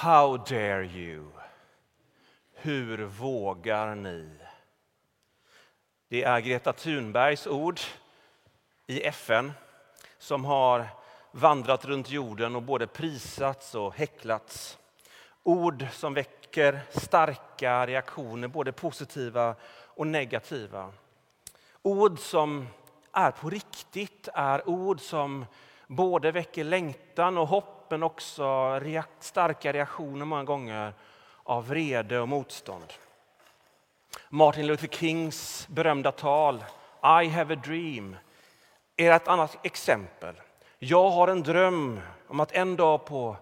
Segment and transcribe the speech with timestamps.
[0.00, 1.24] How dare you?
[2.54, 4.30] Hur vågar ni?
[6.08, 7.80] Det är Greta Thunbergs ord
[8.86, 9.52] i FN
[10.18, 10.86] som har
[11.30, 14.78] vandrat runt jorden och både prisats och häcklats.
[15.42, 20.92] Ord som väcker starka reaktioner, både positiva och negativa.
[21.82, 22.68] Ord som
[23.12, 25.46] är på riktigt, är ord som
[25.86, 28.80] både väcker längtan och hopp men också
[29.20, 30.92] starka reaktioner många gånger
[31.42, 32.92] av vrede och motstånd.
[34.28, 36.64] Martin Luther Kings berömda tal
[37.22, 38.16] I have a dream
[38.96, 40.34] är ett annat exempel.
[40.78, 43.36] Jag har en dröm om att en dag på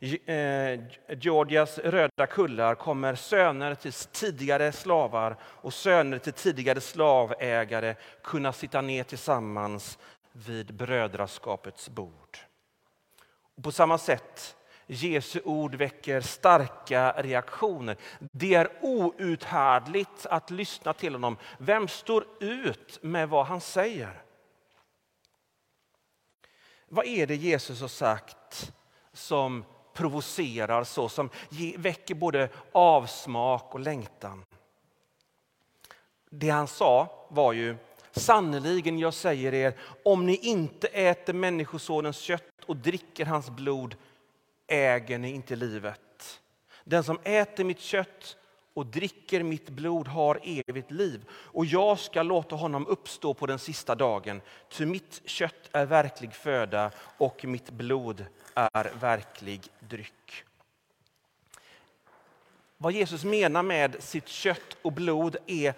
[0.00, 8.52] eh, Georgias röda kullar kommer söner till tidigare slavar och söner till tidigare slavägare kunna
[8.52, 9.98] sitta ner tillsammans
[10.32, 12.38] vid brödraskapets bord.
[13.62, 14.56] På samma sätt,
[14.86, 17.96] Jesu ord väcker starka reaktioner.
[18.18, 21.36] Det är outhärdligt att lyssna till honom.
[21.58, 24.22] Vem står ut med vad han säger?
[26.88, 28.72] Vad är det Jesus har sagt
[29.12, 31.30] som provocerar så, som
[31.76, 34.44] väcker både avsmak och längtan?
[36.30, 37.76] Det han sa var ju
[38.16, 43.96] Sannerligen, jag säger er, om ni inte äter Människosonens kött och dricker hans blod
[44.66, 46.40] äger ni inte livet.
[46.84, 48.36] Den som äter mitt kött
[48.74, 53.58] och dricker mitt blod har evigt liv och jag ska låta honom uppstå på den
[53.58, 54.40] sista dagen.
[54.68, 60.44] Ty mitt kött är verklig föda och mitt blod är verklig dryck.
[62.76, 65.74] Vad Jesus menar med sitt kött och blod är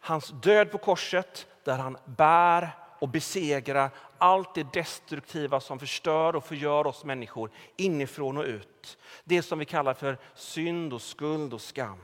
[0.00, 6.44] hans död på korset där han bär och besegrar allt det destruktiva som förstör och
[6.44, 8.98] förgör oss människor inifrån och ut.
[9.24, 11.98] Det som vi kallar för synd och skuld och skam.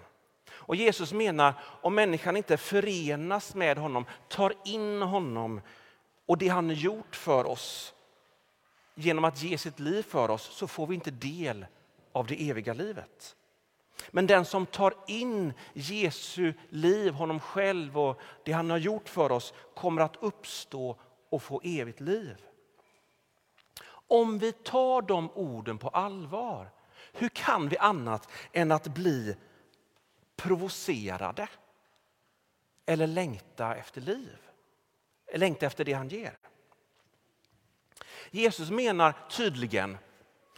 [0.50, 5.60] Och Jesus menar om människan inte förenas med honom, tar in honom
[6.26, 7.94] och det han gjort för oss
[8.94, 11.66] genom att ge sitt liv för oss så får vi inte del
[12.12, 13.36] av det eviga livet.
[14.14, 19.32] Men den som tar in Jesu liv, honom själv och det han har gjort för
[19.32, 20.96] oss kommer att uppstå
[21.28, 22.36] och få evigt liv.
[23.90, 26.70] Om vi tar de orden på allvar,
[27.12, 29.36] hur kan vi annat än att bli
[30.36, 31.48] provocerade
[32.86, 34.38] eller längta efter liv?
[35.34, 36.38] Längta efter det han ger.
[38.30, 39.98] Jesus menar tydligen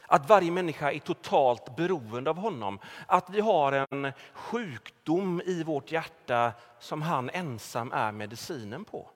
[0.07, 2.79] att varje människa är totalt beroende av honom.
[3.07, 9.11] Att vi har en sjukdom i vårt hjärta som han ensam är medicinen på.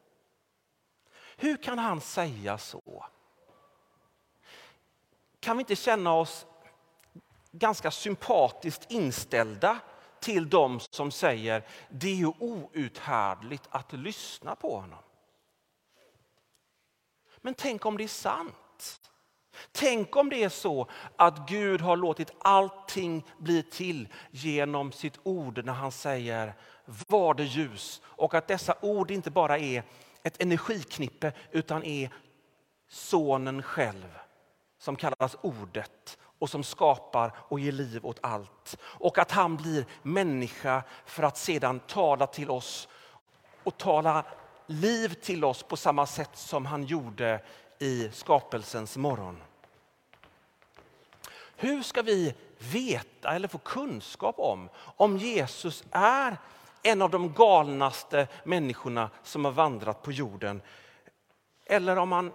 [1.36, 3.06] Hur kan han säga så?
[5.40, 6.46] Kan vi inte känna oss
[7.52, 9.78] ganska sympatiskt inställda
[10.20, 14.98] till dem som säger det är ju outhärdligt att lyssna på honom.
[17.36, 19.10] Men tänk om det är sant?
[19.72, 25.64] Tänk om det är så att Gud har låtit allting bli till genom sitt ord
[25.64, 29.82] när han säger var det ljus och att dessa ord inte bara är
[30.22, 32.10] ett energiknippe utan är
[32.88, 34.18] sonen själv
[34.78, 38.78] som kallas ordet och som skapar och ger liv åt allt.
[38.82, 42.88] Och att han blir människa för att sedan tala till oss
[43.64, 44.24] och tala
[44.66, 47.40] liv till oss på samma sätt som han gjorde
[47.82, 49.42] i skapelsens morgon.
[51.56, 56.36] Hur ska vi veta eller få kunskap om om Jesus är
[56.82, 60.62] en av de galnaste människorna som har vandrat på jorden?
[61.66, 62.32] Eller om, han,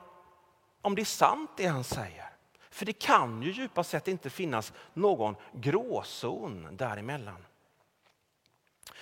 [0.82, 2.30] om det är sant det han säger?
[2.70, 7.46] För det kan ju djupast sett inte finnas någon gråzon däremellan.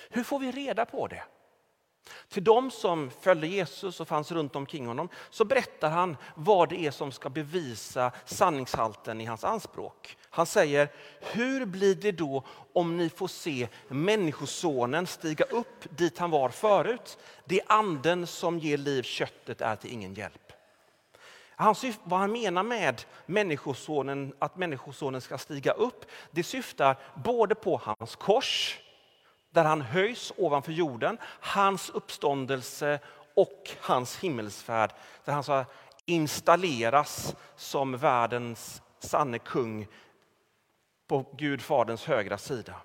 [0.09, 1.23] Hur får vi reda på det?
[2.29, 6.85] Till dem som följde Jesus och fanns runt omkring honom så berättar han vad det
[6.85, 10.17] är som ska bevisa sanningshalten i hans anspråk.
[10.29, 10.89] Han säger,
[11.21, 12.43] hur blir det då
[12.73, 17.17] om ni får se Människosonen stiga upp dit han var förut?
[17.45, 20.53] Det är anden som ger liv, köttet är till ingen hjälp.
[21.55, 27.81] Han, vad han menar med människosonen, att Människosonen ska stiga upp, det syftar både på
[27.83, 28.79] hans kors,
[29.53, 32.99] där han höjs ovanför jorden, hans uppståndelse
[33.35, 34.91] och hans himmelsfärd,
[35.25, 35.65] där han så
[36.05, 39.87] installeras som världens sanne kung
[41.07, 42.75] på Gud Faderns högra sida.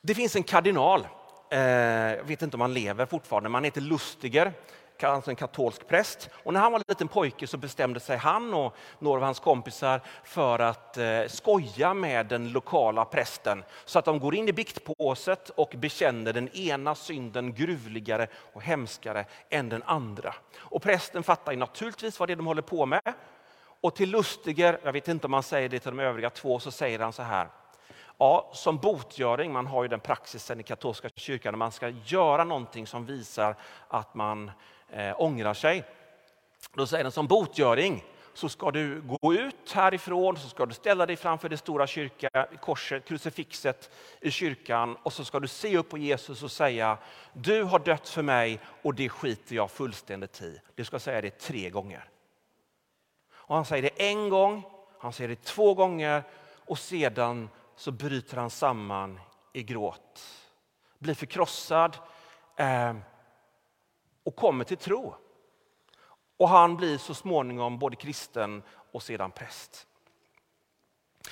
[0.00, 1.06] Det finns en kardinal,
[1.50, 4.52] eh, jag vet inte om han lever fortfarande, men han heter Lustiger
[5.02, 6.30] alltså en katolsk präst.
[6.32, 9.40] Och när han var en liten pojke så bestämde sig han och några av hans
[9.40, 13.64] kompisar för att eh, skoja med den lokala prästen.
[13.84, 19.24] Så att de går in i biktpåset och bekänner den ena synden gruvligare och hemskare
[19.50, 20.34] än den andra.
[20.58, 23.14] Och prästen fattar ju naturligtvis vad det är de håller på med.
[23.80, 26.70] Och till Lustiger, jag vet inte om man säger det till de övriga två, så
[26.70, 27.48] säger han så här.
[28.18, 32.44] Ja, som botgöring, man har ju den praxisen i katolska kyrkan när man ska göra
[32.44, 33.56] någonting som visar
[33.88, 34.50] att man
[34.90, 35.84] eh, ångrar sig.
[36.72, 38.04] Då säger den som botgöring
[38.38, 42.46] så ska du gå ut härifrån, så ska du ställa dig framför det stora kyrka,
[42.60, 43.90] korset, krucifixet
[44.20, 46.98] i kyrkan och så ska du se upp på Jesus och säga
[47.32, 50.60] du har dött för mig och det skiter jag fullständigt i.
[50.74, 52.04] Du ska säga det tre gånger.
[53.32, 54.62] Och han säger det en gång,
[54.98, 56.22] han säger det två gånger
[56.66, 59.20] och sedan så bryter han samman
[59.52, 60.24] i gråt.
[60.98, 61.96] Blir förkrossad
[62.56, 62.94] eh,
[64.28, 65.14] och kommer till tro.
[66.36, 69.86] Och han blir så småningom både kristen och sedan präst.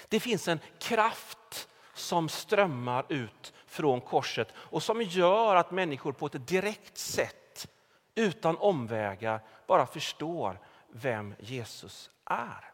[0.08, 6.26] Det finns en kraft som strömmar ut från korset och som gör att människor på
[6.26, 7.68] ett direkt sätt,
[8.14, 12.72] utan omvägar, bara förstår vem Jesus är.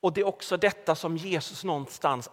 [0.00, 2.30] Och Det är också detta som Jesus någonstans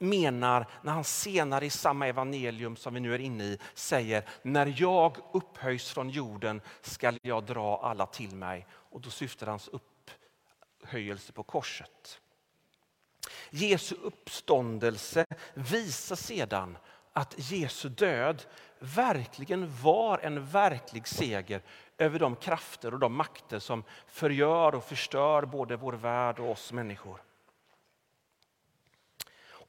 [0.00, 4.74] menar när han senare i samma evangelium som vi nu är inne i säger när
[4.76, 8.66] jag upphöjs från jorden skall jag dra alla till mig.
[8.72, 12.20] Och då syftar hans upphöjelse på korset.
[13.50, 16.78] Jesu uppståndelse visar sedan
[17.12, 18.42] att Jesu död
[18.78, 21.62] verkligen var en verklig seger
[21.98, 26.72] över de krafter och de makter som förgör och förstör både vår värld och oss
[26.72, 27.22] människor.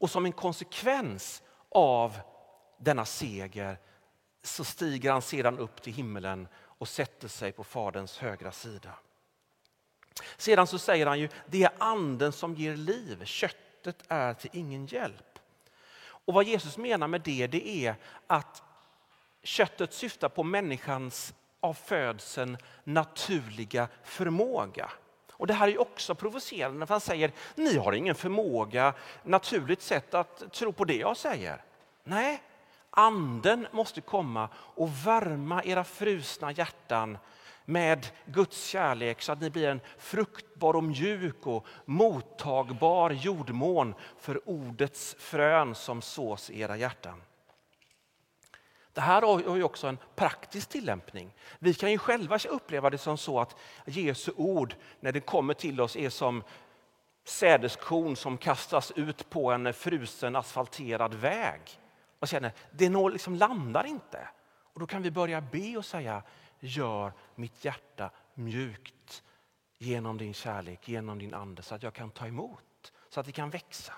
[0.01, 2.19] Och som en konsekvens av
[2.77, 3.77] denna seger
[4.43, 8.93] så stiger han sedan upp till himmelen och sätter sig på Faderns högra sida.
[10.37, 14.85] Sedan så säger han ju, det är anden som ger liv, köttet är till ingen
[14.85, 15.39] hjälp.
[16.01, 17.95] Och vad Jesus menar med det, det är
[18.27, 18.63] att
[19.43, 24.91] köttet syftar på människans av födseln naturliga förmåga.
[25.41, 28.93] Och Det här är också provocerande för han säger ni har ingen förmåga
[29.23, 31.63] naturligt sett att tro på det jag säger.
[32.03, 32.41] Nej,
[32.89, 37.17] anden måste komma och värma era frusna hjärtan
[37.65, 44.49] med Guds kärlek så att ni blir en fruktbar och mjuk och mottagbar jordmån för
[44.49, 47.21] ordets frön som sås i era hjärtan.
[48.93, 51.33] Det här har ju också en praktisk tillämpning.
[51.59, 53.55] Vi kan ju själva uppleva det som så att
[53.85, 56.43] Jesu ord när det kommer till oss är som
[57.23, 61.61] sädeskorn som kastas ut på en frusen asfalterad väg.
[62.19, 64.27] Och känner det liksom landar inte.
[64.73, 66.23] Och Då kan vi börja be och säga
[66.59, 69.23] gör mitt hjärta mjukt
[69.77, 73.31] genom din kärlek, genom din ande så att jag kan ta emot, så att det
[73.31, 73.93] kan växa.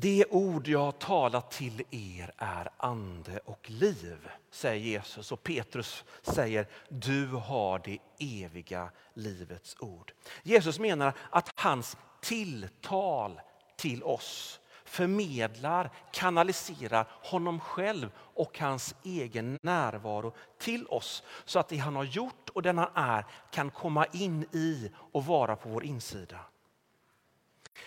[0.00, 5.32] Det ord jag har talat till er är ande och liv, säger Jesus.
[5.32, 10.12] Och Petrus säger, du har det eviga livets ord.
[10.42, 13.40] Jesus menar att hans tilltal
[13.76, 21.22] till oss förmedlar, kanaliserar honom själv och hans egen närvaro till oss.
[21.44, 25.24] Så att det han har gjort och den han är kan komma in i och
[25.26, 26.38] vara på vår insida.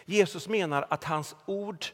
[0.06, 1.86] Jesus menar att hans ord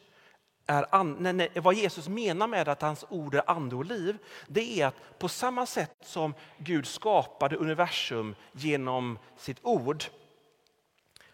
[0.68, 4.18] är nej, nej, vad Jesus menar med att hans ord är ande och liv,
[4.48, 10.04] det är att på samma sätt som Gud skapade universum genom sitt ord,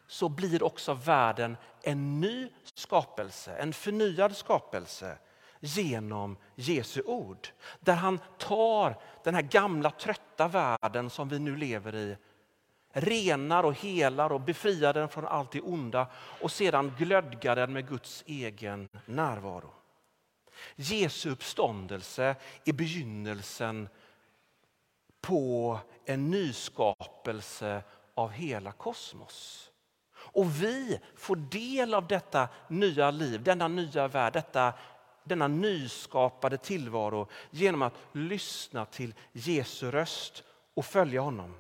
[0.07, 5.17] så blir också världen en ny skapelse, en förnyad skapelse
[5.59, 7.47] genom Jesu ord.
[7.79, 12.17] Där han tar den här gamla trötta världen som vi nu lever i
[12.93, 17.87] renar och helar och befriar den från allt det onda och sedan glödgar den med
[17.87, 19.73] Guds egen närvaro.
[20.75, 23.89] Jesu uppståndelse är begynnelsen
[25.21, 27.83] på en nyskapelse
[28.15, 29.67] av hela kosmos.
[30.13, 34.73] Och vi får del av detta nya liv, denna nya värld, detta,
[35.23, 40.43] denna nyskapade tillvaro genom att lyssna till Jesu röst
[40.73, 41.55] och följa honom.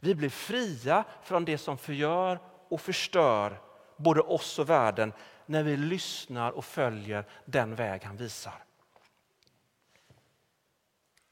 [0.00, 3.60] Vi blir fria från det som förgör och förstör
[3.96, 5.12] både oss och världen
[5.46, 8.64] när vi lyssnar och följer den väg han visar.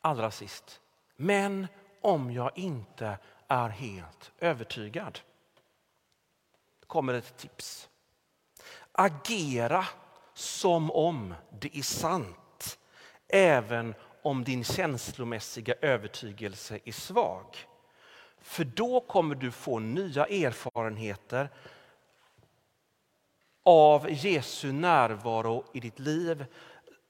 [0.01, 0.81] Allra sist,
[1.17, 1.67] men
[2.01, 5.19] om jag inte är helt övertygad
[6.87, 7.89] kommer ett tips.
[8.93, 9.87] Agera
[10.35, 12.79] som om det är sant
[13.29, 17.68] även om din känslomässiga övertygelse är svag.
[18.41, 21.49] För då kommer du få nya erfarenheter
[23.65, 26.47] av Jesu närvaro i ditt liv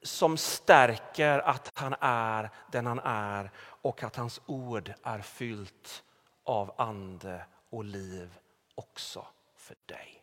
[0.03, 6.05] som stärker att han är den han är och att hans ord är fyllt
[6.45, 8.39] av ande och liv
[8.75, 10.18] också för dig.